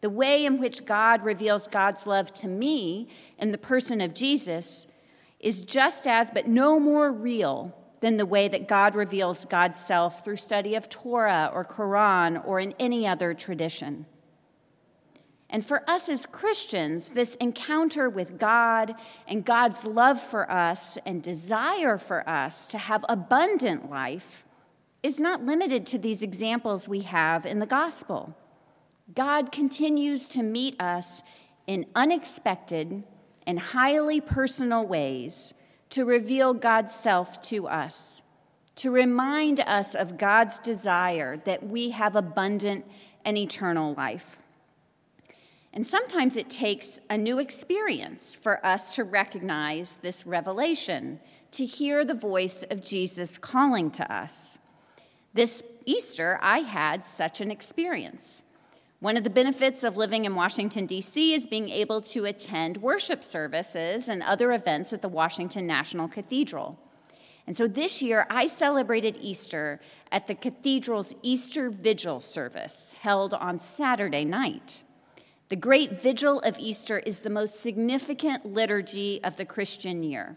The 0.00 0.10
way 0.10 0.44
in 0.44 0.60
which 0.60 0.84
God 0.84 1.24
reveals 1.24 1.66
God's 1.66 2.06
love 2.06 2.32
to 2.34 2.48
me 2.48 3.08
in 3.38 3.50
the 3.50 3.58
person 3.58 4.00
of 4.00 4.14
Jesus 4.14 4.86
is 5.40 5.60
just 5.60 6.06
as, 6.06 6.30
but 6.30 6.48
no 6.48 6.78
more 6.80 7.12
real 7.12 7.74
than 8.00 8.16
the 8.16 8.26
way 8.26 8.48
that 8.48 8.68
God 8.68 8.94
reveals 8.94 9.44
God's 9.44 9.80
self 9.80 10.24
through 10.24 10.36
study 10.36 10.74
of 10.74 10.88
Torah 10.88 11.50
or 11.52 11.64
Quran 11.64 12.44
or 12.46 12.60
in 12.60 12.74
any 12.78 13.06
other 13.06 13.34
tradition. 13.34 14.06
And 15.50 15.64
for 15.64 15.88
us 15.88 16.08
as 16.08 16.26
Christians, 16.26 17.10
this 17.10 17.34
encounter 17.36 18.10
with 18.10 18.38
God 18.38 18.94
and 19.26 19.44
God's 19.44 19.86
love 19.86 20.20
for 20.20 20.50
us 20.50 20.98
and 21.06 21.22
desire 21.22 21.96
for 21.96 22.28
us 22.28 22.66
to 22.66 22.78
have 22.78 23.04
abundant 23.08 23.88
life 23.88 24.44
is 25.02 25.20
not 25.20 25.44
limited 25.44 25.86
to 25.86 25.98
these 25.98 26.22
examples 26.22 26.88
we 26.88 27.00
have 27.00 27.46
in 27.46 27.60
the 27.60 27.66
gospel. 27.66 28.36
God 29.14 29.50
continues 29.52 30.28
to 30.28 30.42
meet 30.42 30.78
us 30.80 31.22
in 31.66 31.86
unexpected 31.94 33.04
and 33.46 33.58
highly 33.58 34.20
personal 34.20 34.86
ways 34.86 35.54
to 35.90 36.04
reveal 36.04 36.52
God's 36.52 36.94
self 36.94 37.40
to 37.42 37.66
us, 37.66 38.20
to 38.76 38.90
remind 38.90 39.60
us 39.60 39.94
of 39.94 40.18
God's 40.18 40.58
desire 40.58 41.38
that 41.46 41.66
we 41.66 41.90
have 41.90 42.14
abundant 42.14 42.84
and 43.24 43.38
eternal 43.38 43.94
life. 43.94 44.36
And 45.72 45.86
sometimes 45.86 46.36
it 46.36 46.50
takes 46.50 47.00
a 47.10 47.18
new 47.18 47.38
experience 47.38 48.34
for 48.34 48.64
us 48.64 48.94
to 48.96 49.04
recognize 49.04 49.96
this 49.96 50.26
revelation, 50.26 51.20
to 51.52 51.66
hear 51.66 52.04
the 52.04 52.14
voice 52.14 52.64
of 52.70 52.84
Jesus 52.84 53.38
calling 53.38 53.90
to 53.92 54.12
us. 54.12 54.58
This 55.34 55.62
Easter, 55.84 56.38
I 56.42 56.60
had 56.60 57.06
such 57.06 57.40
an 57.40 57.50
experience. 57.50 58.42
One 59.00 59.16
of 59.16 59.24
the 59.24 59.30
benefits 59.30 59.84
of 59.84 59.96
living 59.96 60.24
in 60.24 60.34
Washington, 60.34 60.86
D.C. 60.86 61.32
is 61.32 61.46
being 61.46 61.68
able 61.68 62.00
to 62.00 62.24
attend 62.24 62.78
worship 62.78 63.22
services 63.22 64.08
and 64.08 64.22
other 64.22 64.52
events 64.52 64.92
at 64.92 65.02
the 65.02 65.08
Washington 65.08 65.66
National 65.66 66.08
Cathedral. 66.08 66.78
And 67.46 67.56
so 67.56 67.68
this 67.68 68.02
year, 68.02 68.26
I 68.28 68.46
celebrated 68.46 69.16
Easter 69.20 69.80
at 70.10 70.26
the 70.26 70.34
cathedral's 70.34 71.14
Easter 71.22 71.70
Vigil 71.70 72.20
service 72.20 72.96
held 73.00 73.32
on 73.32 73.60
Saturday 73.60 74.24
night. 74.24 74.82
The 75.48 75.56
Great 75.56 76.02
Vigil 76.02 76.40
of 76.40 76.58
Easter 76.58 76.98
is 76.98 77.20
the 77.20 77.30
most 77.30 77.56
significant 77.56 78.44
liturgy 78.44 79.18
of 79.24 79.38
the 79.38 79.46
Christian 79.46 80.02
year. 80.02 80.36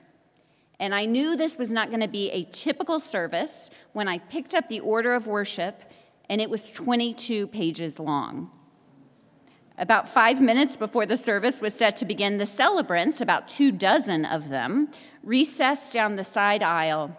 And 0.79 0.95
I 0.95 1.03
knew 1.03 1.35
this 1.35 1.57
was 1.57 1.69
not 1.69 1.89
going 1.89 1.99
to 1.99 2.07
be 2.07 2.31
a 2.31 2.45
typical 2.45 3.01
service 3.01 3.69
when 3.91 4.07
I 4.07 4.19
picked 4.19 4.55
up 4.55 4.69
the 4.69 4.79
order 4.79 5.13
of 5.13 5.27
worship 5.27 5.83
and 6.29 6.39
it 6.39 6.49
was 6.49 6.69
22 6.69 7.47
pages 7.47 7.99
long. 7.99 8.51
About 9.77 10.07
five 10.07 10.39
minutes 10.39 10.77
before 10.77 11.05
the 11.05 11.17
service 11.17 11.61
was 11.61 11.73
set 11.73 11.97
to 11.97 12.05
begin, 12.05 12.37
the 12.37 12.45
celebrants, 12.45 13.19
about 13.19 13.49
two 13.49 13.71
dozen 13.71 14.23
of 14.23 14.47
them, 14.47 14.89
recessed 15.23 15.91
down 15.91 16.15
the 16.15 16.23
side 16.23 16.63
aisle 16.63 17.17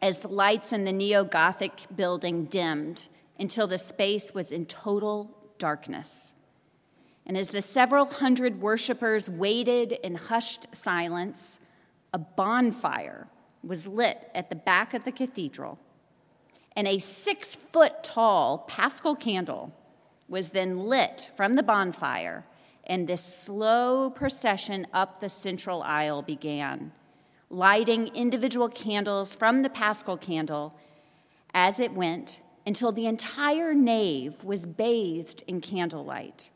as 0.00 0.20
the 0.20 0.28
lights 0.28 0.72
in 0.72 0.84
the 0.84 0.92
neo 0.92 1.24
Gothic 1.24 1.72
building 1.94 2.44
dimmed 2.44 3.08
until 3.36 3.66
the 3.66 3.78
space 3.78 4.32
was 4.32 4.52
in 4.52 4.64
total 4.66 5.36
darkness. 5.58 6.34
And 7.26 7.36
as 7.36 7.48
the 7.48 7.62
several 7.62 8.06
hundred 8.06 8.60
worshippers 8.60 9.30
waited 9.30 9.92
in 9.92 10.16
hushed 10.16 10.66
silence, 10.74 11.60
a 12.12 12.18
bonfire 12.18 13.28
was 13.62 13.86
lit 13.86 14.30
at 14.34 14.48
the 14.48 14.56
back 14.56 14.92
of 14.92 15.04
the 15.04 15.12
cathedral 15.12 15.78
and 16.76 16.88
a 16.88 16.98
six 16.98 17.54
foot 17.54 18.02
tall 18.02 18.58
paschal 18.68 19.14
candle 19.14 19.72
was 20.28 20.50
then 20.50 20.78
lit 20.86 21.30
from 21.36 21.54
the 21.54 21.62
bonfire, 21.62 22.44
and 22.86 23.06
this 23.06 23.22
slow 23.22 24.10
procession 24.10 24.86
up 24.92 25.20
the 25.20 25.28
central 25.28 25.82
aisle 25.82 26.22
began, 26.22 26.92
lighting 27.50 28.08
individual 28.08 28.68
candles 28.68 29.34
from 29.34 29.62
the 29.62 29.68
paschal 29.68 30.16
candle 30.16 30.74
as 31.52 31.78
it 31.78 31.92
went 31.92 32.40
until 32.64 32.92
the 32.92 33.06
entire 33.06 33.74
nave 33.74 34.42
was 34.42 34.64
bathed 34.64 35.44
in 35.46 35.60
candlelight. 35.60 36.50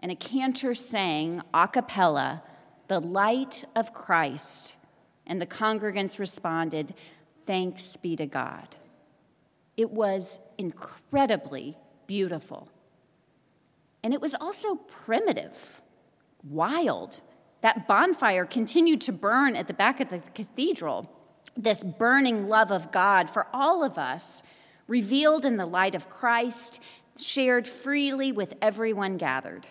And 0.00 0.12
a 0.12 0.16
cantor 0.16 0.74
sang 0.74 1.42
a 1.54 1.68
cappella, 1.68 2.42
The 2.88 3.00
Light 3.00 3.64
of 3.74 3.92
Christ, 3.92 4.76
and 5.26 5.40
the 5.40 5.46
congregants 5.46 6.18
responded, 6.18 6.94
Thanks 7.46 7.96
be 7.96 8.16
to 8.16 8.26
God. 8.26 8.76
It 9.76 9.90
was 9.90 10.40
incredibly 10.58 11.76
beautiful. 12.06 12.68
And 14.02 14.14
it 14.14 14.20
was 14.20 14.34
also 14.34 14.76
primitive, 14.76 15.82
wild. 16.48 17.20
That 17.60 17.88
bonfire 17.88 18.44
continued 18.44 19.00
to 19.02 19.12
burn 19.12 19.56
at 19.56 19.66
the 19.66 19.74
back 19.74 20.00
of 20.00 20.10
the 20.10 20.18
cathedral. 20.34 21.10
This 21.56 21.82
burning 21.82 22.48
love 22.48 22.70
of 22.70 22.92
God 22.92 23.30
for 23.30 23.46
all 23.52 23.82
of 23.82 23.98
us, 23.98 24.42
revealed 24.86 25.44
in 25.44 25.56
the 25.56 25.66
light 25.66 25.94
of 25.94 26.08
Christ, 26.08 26.80
shared 27.18 27.66
freely 27.66 28.30
with 28.30 28.54
everyone 28.60 29.16
gathered. 29.16 29.66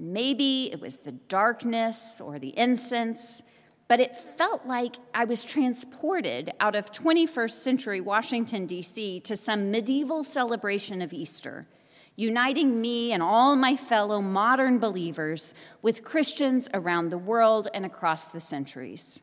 And 0.00 0.14
maybe 0.14 0.72
it 0.72 0.80
was 0.80 0.96
the 0.96 1.12
darkness 1.12 2.22
or 2.22 2.38
the 2.38 2.58
incense, 2.58 3.42
but 3.86 4.00
it 4.00 4.16
felt 4.16 4.66
like 4.66 4.96
I 5.14 5.26
was 5.26 5.44
transported 5.44 6.52
out 6.58 6.74
of 6.74 6.90
21st 6.90 7.50
century 7.50 8.00
Washington, 8.00 8.64
D.C. 8.64 9.20
to 9.20 9.36
some 9.36 9.70
medieval 9.70 10.24
celebration 10.24 11.02
of 11.02 11.12
Easter 11.12 11.68
uniting 12.16 12.80
me 12.80 13.12
and 13.12 13.22
all 13.22 13.56
my 13.56 13.74
fellow 13.76 14.20
modern 14.20 14.78
believers 14.78 15.54
with 15.80 16.04
Christians 16.04 16.68
around 16.74 17.08
the 17.08 17.16
world 17.16 17.68
and 17.72 17.86
across 17.86 18.28
the 18.28 18.40
centuries. 18.40 19.22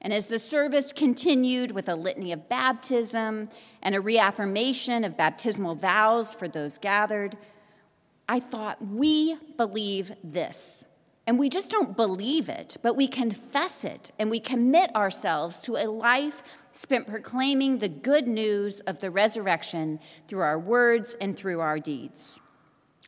And 0.00 0.12
as 0.12 0.26
the 0.26 0.38
service 0.38 0.92
continued 0.92 1.72
with 1.72 1.88
a 1.88 1.94
litany 1.94 2.32
of 2.32 2.48
baptism 2.48 3.48
and 3.82 3.94
a 3.94 4.00
reaffirmation 4.00 5.04
of 5.04 5.16
baptismal 5.16 5.74
vows 5.74 6.32
for 6.32 6.48
those 6.48 6.78
gathered, 6.78 7.36
I 8.28 8.40
thought, 8.40 8.86
we 8.86 9.36
believe 9.56 10.12
this. 10.22 10.86
And 11.26 11.38
we 11.38 11.48
just 11.48 11.70
don't 11.70 11.96
believe 11.96 12.48
it, 12.48 12.76
but 12.82 12.96
we 12.96 13.06
confess 13.06 13.84
it 13.84 14.10
and 14.18 14.30
we 14.30 14.40
commit 14.40 14.94
ourselves 14.94 15.58
to 15.60 15.76
a 15.76 15.86
life 15.86 16.42
spent 16.72 17.06
proclaiming 17.06 17.78
the 17.78 17.88
good 17.88 18.28
news 18.28 18.80
of 18.80 18.98
the 18.98 19.10
resurrection 19.10 20.00
through 20.28 20.40
our 20.40 20.58
words 20.58 21.16
and 21.20 21.36
through 21.36 21.60
our 21.60 21.78
deeds. 21.78 22.40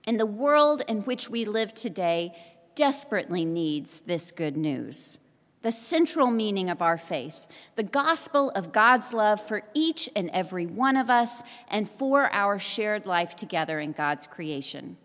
And 0.06 0.18
the 0.18 0.26
world 0.26 0.82
in 0.88 1.02
which 1.02 1.28
we 1.28 1.44
live 1.44 1.74
today 1.74 2.32
desperately 2.74 3.44
needs 3.44 4.00
this 4.00 4.30
good 4.30 4.56
news. 4.56 5.18
The 5.62 5.70
central 5.72 6.28
meaning 6.28 6.70
of 6.70 6.80
our 6.80 6.96
faith, 6.96 7.46
the 7.74 7.82
gospel 7.82 8.50
of 8.50 8.72
God's 8.72 9.12
love 9.12 9.40
for 9.40 9.62
each 9.74 10.08
and 10.14 10.30
every 10.30 10.64
one 10.64 10.96
of 10.96 11.10
us 11.10 11.42
and 11.68 11.88
for 11.88 12.32
our 12.32 12.58
shared 12.58 13.04
life 13.04 13.34
together 13.34 13.80
in 13.80 13.92
God's 13.92 14.26
creation. 14.26 14.96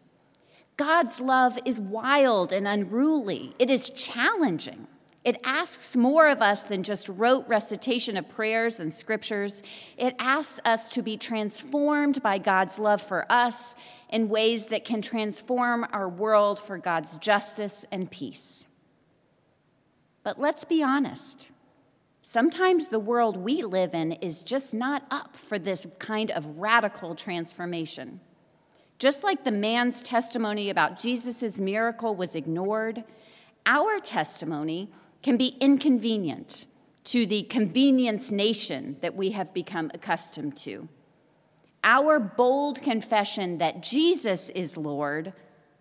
God's 0.77 1.19
love 1.19 1.59
is 1.65 1.79
wild 1.79 2.51
and 2.51 2.67
unruly, 2.67 3.55
it 3.59 3.69
is 3.69 3.89
challenging. 3.89 4.87
It 5.23 5.39
asks 5.43 5.95
more 5.95 6.29
of 6.29 6.41
us 6.41 6.63
than 6.63 6.81
just 6.81 7.07
rote 7.07 7.47
recitation 7.47 8.17
of 8.17 8.27
prayers 8.27 8.79
and 8.79 8.91
scriptures. 8.91 9.61
It 9.95 10.15
asks 10.17 10.59
us 10.65 10.89
to 10.89 11.03
be 11.03 11.15
transformed 11.15 12.23
by 12.23 12.39
God's 12.39 12.79
love 12.79 13.03
for 13.03 13.31
us 13.31 13.75
in 14.09 14.29
ways 14.29 14.67
that 14.67 14.83
can 14.83 15.03
transform 15.03 15.85
our 15.93 16.09
world 16.09 16.59
for 16.59 16.79
God's 16.79 17.17
justice 17.17 17.85
and 17.91 18.09
peace. 18.09 18.65
But 20.23 20.39
let's 20.39 20.65
be 20.65 20.81
honest. 20.81 21.49
Sometimes 22.23 22.87
the 22.87 22.99
world 22.99 23.37
we 23.37 23.61
live 23.61 23.93
in 23.93 24.13
is 24.13 24.41
just 24.41 24.73
not 24.73 25.05
up 25.11 25.35
for 25.35 25.59
this 25.59 25.85
kind 25.99 26.31
of 26.31 26.57
radical 26.57 27.13
transformation. 27.13 28.21
Just 29.01 29.23
like 29.23 29.43
the 29.43 29.51
man's 29.51 29.99
testimony 29.99 30.69
about 30.69 30.99
Jesus' 30.99 31.59
miracle 31.59 32.15
was 32.15 32.35
ignored, 32.35 33.03
our 33.65 33.99
testimony 33.99 34.91
can 35.23 35.37
be 35.37 35.57
inconvenient 35.59 36.65
to 37.05 37.25
the 37.25 37.41
convenience 37.41 38.29
nation 38.29 38.97
that 39.01 39.15
we 39.15 39.31
have 39.31 39.55
become 39.55 39.89
accustomed 39.95 40.55
to. 40.57 40.87
Our 41.83 42.19
bold 42.19 42.83
confession 42.83 43.57
that 43.57 43.81
Jesus 43.81 44.51
is 44.51 44.77
Lord 44.77 45.33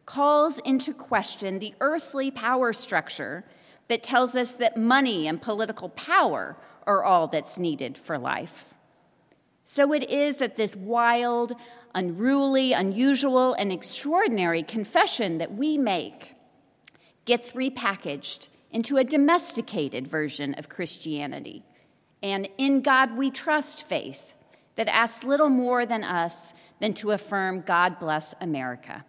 calls 0.06 0.58
into 0.60 0.94
question 0.94 1.58
the 1.58 1.74
earthly 1.82 2.30
power 2.30 2.72
structure 2.72 3.44
that 3.88 4.02
tells 4.02 4.34
us 4.34 4.54
that 4.54 4.78
money 4.78 5.28
and 5.28 5.42
political 5.42 5.90
power 5.90 6.56
are 6.86 7.04
all 7.04 7.28
that's 7.28 7.58
needed 7.58 7.98
for 7.98 8.18
life. 8.18 8.70
So 9.62 9.92
it 9.92 10.08
is 10.10 10.38
that 10.38 10.56
this 10.56 10.74
wild, 10.74 11.52
unruly, 11.94 12.72
unusual, 12.72 13.54
and 13.54 13.72
extraordinary 13.72 14.62
confession 14.62 15.38
that 15.38 15.54
we 15.54 15.78
make 15.78 16.34
gets 17.24 17.52
repackaged 17.52 18.48
into 18.72 18.96
a 18.96 19.04
domesticated 19.04 20.06
version 20.06 20.54
of 20.54 20.68
Christianity, 20.68 21.64
and 22.22 22.48
in 22.58 22.82
God 22.82 23.16
we 23.16 23.30
trust 23.30 23.88
faith 23.88 24.34
that 24.76 24.88
asks 24.88 25.24
little 25.24 25.48
more 25.48 25.84
than 25.84 26.04
us 26.04 26.54
than 26.78 26.94
to 26.94 27.10
affirm 27.10 27.60
God 27.60 27.98
bless 27.98 28.34
America. 28.40 29.04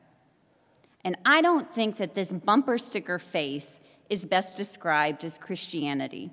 And 1.04 1.16
I 1.26 1.42
don't 1.42 1.74
think 1.74 1.98
that 1.98 2.16
this 2.16 2.34
bumper 2.34 2.78
sticker 2.78 3.20
faith 3.20 3.80
is 4.10 4.26
best 4.26 4.58
described 4.58 5.24
as 5.24 5.38
Christianity, 5.38 6.32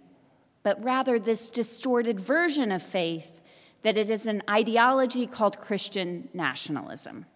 but 0.62 0.82
rather 0.82 1.18
this 1.18 1.46
distorted 1.46 2.18
version 2.18 2.72
of 2.72 2.82
faith 2.82 3.40
that 3.82 3.98
it 3.98 4.10
is 4.10 4.26
an 4.26 4.42
ideology 4.48 5.26
called 5.26 5.58
Christian 5.58 6.28
nationalism. 6.34 7.26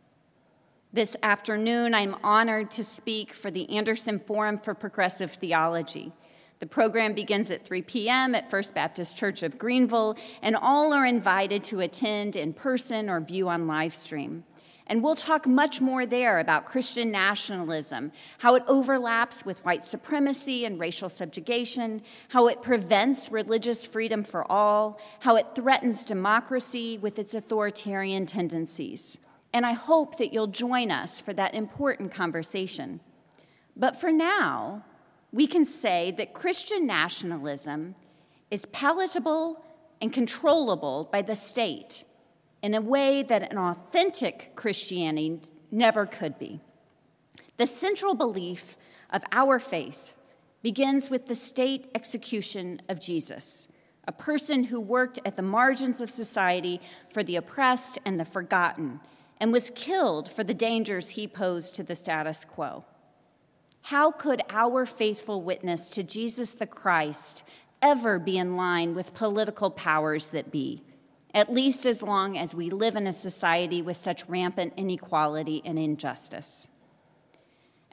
This 0.93 1.17
afternoon, 1.23 1.95
I'm 1.95 2.17
honored 2.23 2.71
to 2.73 2.85
speak 2.85 3.33
for 3.33 3.51
the 3.51 3.71
Anderson 3.71 4.19
Forum 4.19 4.59
for 4.59 4.75
Progressive 4.75 5.33
Theology. 5.33 6.13
The 6.59 6.67
program 6.67 7.15
begins 7.15 7.51
at 7.51 7.67
3 7.67 7.83
p.m. 7.83 8.35
at 8.35 8.51
First 8.51 8.75
Baptist 8.75 9.17
Church 9.17 9.43
of 9.43 9.59
Greenville, 9.59 10.17
and 10.43 10.55
all 10.55 10.93
are 10.93 11.07
invited 11.07 11.65
to 11.65 11.81
attend 11.81 12.37
in 12.37 12.53
person 12.53 13.09
or 13.09 13.21
view 13.21 13.49
on 13.49 13.67
live 13.67 13.95
stream. 13.95 14.45
And 14.93 15.03
we'll 15.03 15.17
talk 15.17 15.47
much 15.47 15.81
more 15.81 16.05
there 16.05 16.39
about 16.39 16.67
Christian 16.67 17.11
nationalism, 17.11 18.13
how 18.39 18.57
it 18.57 18.63
overlaps 18.69 19.43
with 19.43 19.65
white 19.65 19.87
supremacy 19.87 20.67
and 20.67 20.79
racial 20.79 21.09
subjugation, 21.09 22.03
how 22.29 22.47
it 22.47 22.61
prevents 22.61 23.33
religious 23.33 23.87
freedom 23.87 24.23
for 24.23 24.45
all, 24.53 25.01
how 25.21 25.37
it 25.37 25.47
threatens 25.55 26.05
democracy 26.05 26.99
with 26.99 27.19
its 27.19 27.33
authoritarian 27.33 28.27
tendencies 28.27 29.17
and 29.53 29.67
I 29.67 29.73
hope 29.73 30.17
that 30.17 30.33
you'll 30.33 30.47
join 30.47 30.91
us 30.91 31.21
for 31.21 31.33
that 31.35 31.55
important 31.55 32.11
conversation. 32.13 33.01
But 33.77 33.97
for 33.97 34.11
now, 34.11 34.85
we 35.31 35.47
can 35.47 35.67
say 35.67 36.11
that 36.13 36.35
Christian 36.35 36.87
nationalism 36.87 37.95
is 38.51 38.67
palatable 38.67 39.65
and 40.01 40.13
controllable 40.13 41.09
by 41.11 41.23
the 41.23 41.35
state 41.35 42.05
in 42.63 42.75
a 42.75 42.81
way 42.81 43.23
that 43.23 43.51
an 43.51 43.59
authentic 43.59 44.53
Christianity 44.55 45.41
never 45.71 46.07
could 46.07 46.39
be. 46.39 46.61
The 47.57 47.67
central 47.67 48.15
belief 48.15 48.77
of 49.11 49.23
our 49.33 49.59
faith 49.59 50.15
begins 50.63 51.11
with 51.11 51.27
the 51.27 51.35
state 51.35 51.91
execution 51.95 52.81
of 52.89 53.01
Jesus, 53.01 53.69
a 54.07 54.13
person 54.13 54.65
who 54.65 54.81
worked 54.81 55.19
at 55.25 55.37
the 55.37 55.43
margins 55.43 56.01
of 56.01 56.11
society 56.11 56.81
for 57.13 57.23
the 57.23 57.37
oppressed 57.37 57.99
and 58.05 58.19
the 58.19 58.25
forgotten 58.25 59.01
and 59.41 59.53
was 59.53 59.73
killed 59.75 60.31
for 60.31 60.45
the 60.45 60.55
dangers 60.55 61.11
he 61.11 61.27
posed 61.27 61.75
to 61.75 61.83
the 61.83 61.97
status 61.97 62.45
quo. 62.45 62.85
How 63.87 64.13
could 64.13 64.43
our 64.49 64.87
faithful 64.87 65.43
witness 65.43 65.91
to 65.91 66.05
Jesus 66.05 66.55
the 66.55 66.67
Christ 66.67 67.43
ever 67.83 68.21
be 68.21 68.39
in 68.39 68.57
line 68.57 68.95
with 68.95 69.15
political 69.15 69.69
powers 69.69 70.31
that 70.31 70.53
be, 70.53 70.85
at 71.35 71.53
least 71.53 71.87
as 71.87 72.03
long 72.03 72.37
as 72.37 72.55
we 72.55 72.71
live 72.71 72.97
in 72.97 73.07
a 73.07 73.13
society 73.13 73.83
with 73.83 73.97
such 73.97 74.29
rampant 74.29 74.75
inequality 74.77 75.63
and 75.65 75.79
injustice? 75.79 76.69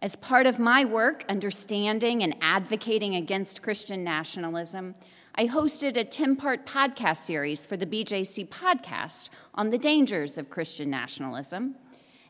As 0.02 0.16
part 0.16 0.46
of 0.46 0.60
my 0.60 0.86
work 0.86 1.26
understanding 1.28 2.24
and 2.24 2.36
advocating 2.42 3.16
against 3.16 3.62
Christian 3.62 4.04
nationalism, 4.04 4.96
I 5.36 5.48
hosted 5.48 5.98
a 5.98 6.04
10 6.04 6.36
part 6.38 6.66
podcast 6.66 7.18
series 7.18 7.66
for 7.66 7.78
the 7.78 7.86
BJC 7.86 8.48
podcast 8.50 9.30
on 9.54 9.70
the 9.70 9.78
dangers 9.78 10.38
of 10.38 10.50
Christian 10.50 10.90
nationalism. 10.90 11.76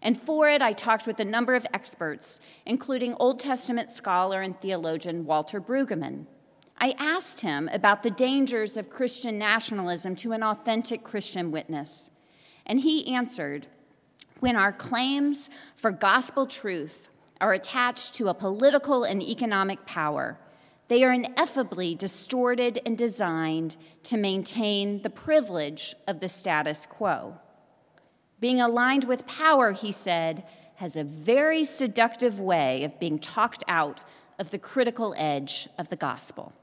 And 0.02 0.20
for 0.20 0.48
it, 0.48 0.62
I 0.62 0.72
talked 0.72 1.08
with 1.08 1.20
a 1.20 1.26
number 1.26 1.56
of 1.56 1.68
experts, 1.74 2.40
including 2.66 3.16
Old 3.20 3.40
Testament 3.40 3.90
scholar 3.90 4.42
and 4.42 4.60
theologian 4.60 5.26
Walter 5.26 5.60
Brueggemann. 5.60 6.26
I 6.82 6.96
asked 6.98 7.42
him 7.42 7.70
about 7.74 8.04
the 8.04 8.10
dangers 8.10 8.78
of 8.78 8.90
Christian 8.90 9.38
nationalism 9.38 10.16
to 10.18 10.32
an 10.32 10.44
authentic 10.44 11.04
Christian 11.04 11.52
witness. 11.52 12.10
And 12.66 12.80
he 12.80 13.14
answered 13.14 13.68
when 14.40 14.56
our 14.56 14.72
claims 14.72 15.50
for 15.76 15.92
gospel 15.92 16.48
truth 16.48 17.10
are 17.42 17.52
attached 17.52 18.14
to 18.16 18.30
a 18.30 18.34
political 18.34 19.04
and 19.04 19.22
economic 19.22 19.86
power, 19.86 20.40
they 20.88 21.04
are 21.04 21.12
ineffably 21.12 21.96
distorted 21.96 22.80
and 22.86 22.98
designed 22.98 23.76
to 24.04 24.16
maintain 24.16 25.02
the 25.02 25.10
privilege 25.10 25.96
of 26.08 26.22
the 26.22 26.30
status 26.30 26.86
quo. 26.86 27.38
Being 28.40 28.62
aligned 28.62 29.04
with 29.04 29.28
power, 29.28 29.74
he 29.74 29.92
said, 29.92 30.46
has 30.76 30.96
a 30.96 31.04
very 31.04 31.66
seductive 31.66 32.40
way 32.40 32.86
of 32.86 33.00
being 33.00 33.20
talked 33.20 33.66
out 33.68 34.00
of 34.40 34.52
the 34.52 34.58
critical 34.58 35.14
edge 35.18 35.68
of 35.78 35.90
the 35.90 35.98
gospel. 35.98 36.54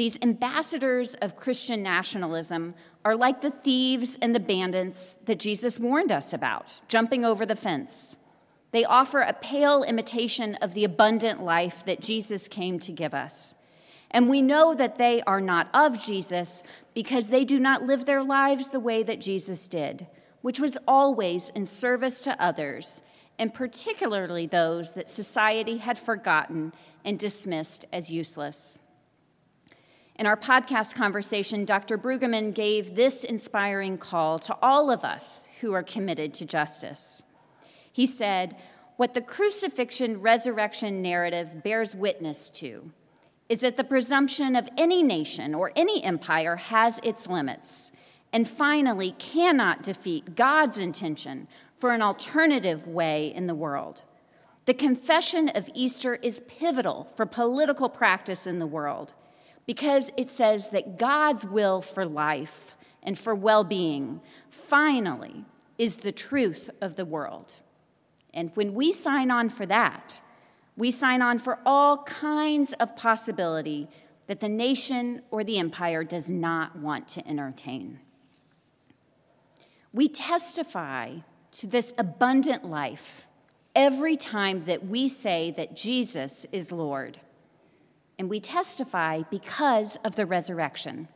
These 0.00 0.16
ambassadors 0.22 1.14
of 1.16 1.36
Christian 1.36 1.82
nationalism 1.82 2.74
are 3.04 3.14
like 3.14 3.42
the 3.42 3.50
thieves 3.50 4.16
and 4.22 4.34
the 4.34 4.40
bandits 4.40 5.12
that 5.26 5.38
Jesus 5.38 5.78
warned 5.78 6.10
us 6.10 6.32
about, 6.32 6.80
jumping 6.88 7.22
over 7.22 7.44
the 7.44 7.54
fence. 7.54 8.16
They 8.70 8.82
offer 8.82 9.20
a 9.20 9.34
pale 9.34 9.82
imitation 9.82 10.54
of 10.62 10.72
the 10.72 10.84
abundant 10.84 11.42
life 11.42 11.84
that 11.84 12.00
Jesus 12.00 12.48
came 12.48 12.78
to 12.78 12.92
give 12.92 13.12
us. 13.12 13.54
And 14.10 14.30
we 14.30 14.40
know 14.40 14.74
that 14.74 14.96
they 14.96 15.20
are 15.26 15.38
not 15.38 15.68
of 15.74 16.02
Jesus 16.02 16.62
because 16.94 17.28
they 17.28 17.44
do 17.44 17.60
not 17.60 17.82
live 17.82 18.06
their 18.06 18.24
lives 18.24 18.68
the 18.68 18.80
way 18.80 19.02
that 19.02 19.20
Jesus 19.20 19.66
did, 19.66 20.06
which 20.40 20.58
was 20.58 20.78
always 20.88 21.50
in 21.50 21.66
service 21.66 22.22
to 22.22 22.42
others, 22.42 23.02
and 23.38 23.52
particularly 23.52 24.46
those 24.46 24.92
that 24.92 25.10
society 25.10 25.76
had 25.76 25.98
forgotten 25.98 26.72
and 27.04 27.18
dismissed 27.18 27.84
as 27.92 28.10
useless. 28.10 28.78
In 30.20 30.26
our 30.26 30.36
podcast 30.36 30.96
conversation, 30.96 31.64
Dr. 31.64 31.96
Brueggemann 31.96 32.52
gave 32.52 32.94
this 32.94 33.24
inspiring 33.24 33.96
call 33.96 34.38
to 34.40 34.54
all 34.60 34.90
of 34.90 35.02
us 35.02 35.48
who 35.62 35.72
are 35.72 35.82
committed 35.82 36.34
to 36.34 36.44
justice. 36.44 37.22
He 37.90 38.04
said, 38.04 38.54
What 38.98 39.14
the 39.14 39.22
crucifixion 39.22 40.20
resurrection 40.20 41.00
narrative 41.00 41.62
bears 41.64 41.94
witness 41.94 42.50
to 42.50 42.92
is 43.48 43.60
that 43.60 43.78
the 43.78 43.82
presumption 43.82 44.56
of 44.56 44.68
any 44.76 45.02
nation 45.02 45.54
or 45.54 45.72
any 45.74 46.04
empire 46.04 46.56
has 46.56 47.00
its 47.02 47.26
limits, 47.26 47.90
and 48.30 48.46
finally 48.46 49.12
cannot 49.12 49.82
defeat 49.82 50.36
God's 50.36 50.78
intention 50.78 51.48
for 51.78 51.92
an 51.92 52.02
alternative 52.02 52.86
way 52.86 53.32
in 53.34 53.46
the 53.46 53.54
world. 53.54 54.02
The 54.66 54.74
confession 54.74 55.48
of 55.48 55.70
Easter 55.72 56.16
is 56.16 56.40
pivotal 56.40 57.10
for 57.16 57.24
political 57.24 57.88
practice 57.88 58.46
in 58.46 58.58
the 58.58 58.66
world 58.66 59.14
because 59.70 60.10
it 60.16 60.28
says 60.28 60.70
that 60.70 60.98
God's 60.98 61.46
will 61.46 61.80
for 61.80 62.04
life 62.04 62.74
and 63.04 63.16
for 63.16 63.36
well 63.36 63.62
being 63.62 64.20
finally 64.48 65.44
is 65.78 65.98
the 65.98 66.10
truth 66.10 66.70
of 66.80 66.96
the 66.96 67.04
world. 67.04 67.54
And 68.34 68.50
when 68.54 68.74
we 68.74 68.90
sign 68.90 69.30
on 69.30 69.48
for 69.48 69.66
that, 69.66 70.22
we 70.76 70.90
sign 70.90 71.22
on 71.22 71.38
for 71.38 71.60
all 71.64 71.98
kinds 72.02 72.72
of 72.80 72.96
possibility 72.96 73.88
that 74.26 74.40
the 74.40 74.48
nation 74.48 75.22
or 75.30 75.44
the 75.44 75.60
empire 75.60 76.02
does 76.02 76.28
not 76.28 76.76
want 76.76 77.06
to 77.06 77.24
entertain. 77.24 78.00
We 79.92 80.08
testify 80.08 81.18
to 81.58 81.68
this 81.68 81.92
abundant 81.96 82.64
life 82.64 83.28
every 83.76 84.16
time 84.16 84.64
that 84.64 84.88
we 84.88 85.08
say 85.08 85.52
that 85.52 85.76
Jesus 85.76 86.44
is 86.50 86.72
Lord. 86.72 87.20
And 88.20 88.28
we 88.28 88.38
testify 88.38 89.22
because 89.30 89.96
of 90.04 90.14
the 90.14 90.26
resurrection. 90.26 91.08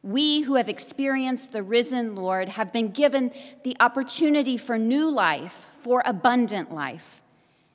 We 0.00 0.42
who 0.42 0.54
have 0.54 0.68
experienced 0.68 1.50
the 1.50 1.64
risen 1.64 2.14
Lord 2.14 2.50
have 2.50 2.72
been 2.72 2.92
given 2.92 3.32
the 3.64 3.76
opportunity 3.80 4.56
for 4.56 4.78
new 4.78 5.10
life, 5.10 5.70
for 5.82 6.04
abundant 6.06 6.72
life. 6.72 7.20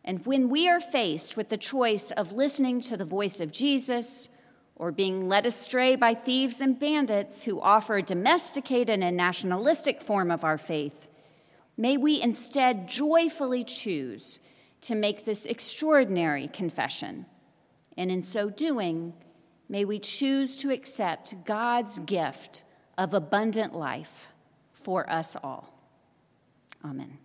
And 0.05 0.25
when 0.25 0.47
we 0.47 0.69
are 0.69 0.79
faced 0.79 1.35
with 1.35 1.49
the 1.49 1.57
choice 1.57 2.11
of 2.11 2.31
listening 2.31 2.79
to 2.83 2.95
the 2.95 3.03
voice 3.03 3.41
of 3.41 3.51
Jesus, 3.51 4.29
or 4.77 4.93
being 4.93 5.27
led 5.27 5.45
astray 5.45 5.97
by 5.97 6.13
thieves 6.13 6.61
and 6.61 6.79
bandits 6.79 7.43
who 7.43 7.59
offer 7.59 7.97
a 7.97 8.01
domesticated 8.01 9.03
and 9.03 9.17
nationalistic 9.17 10.01
form 10.01 10.31
of 10.31 10.45
our 10.45 10.57
faith, 10.57 11.11
may 11.75 11.97
we 11.97 12.21
instead 12.21 12.87
joyfully 12.87 13.65
choose 13.65 14.39
to 14.79 14.95
make 14.95 15.25
this 15.25 15.45
extraordinary 15.45 16.47
confession. 16.47 17.25
And 17.99 18.09
in 18.09 18.23
so 18.23 18.49
doing, 18.49 19.11
may 19.67 19.83
we 19.83 19.99
choose 19.99 20.55
to 20.55 20.71
accept 20.71 21.43
God's 21.43 21.99
gift 21.99 22.63
of 22.97 23.13
abundant 23.13 23.75
life 23.75 24.29
for 24.71 25.07
us 25.09 25.35
all. 25.43 25.77
Amen. 26.83 27.17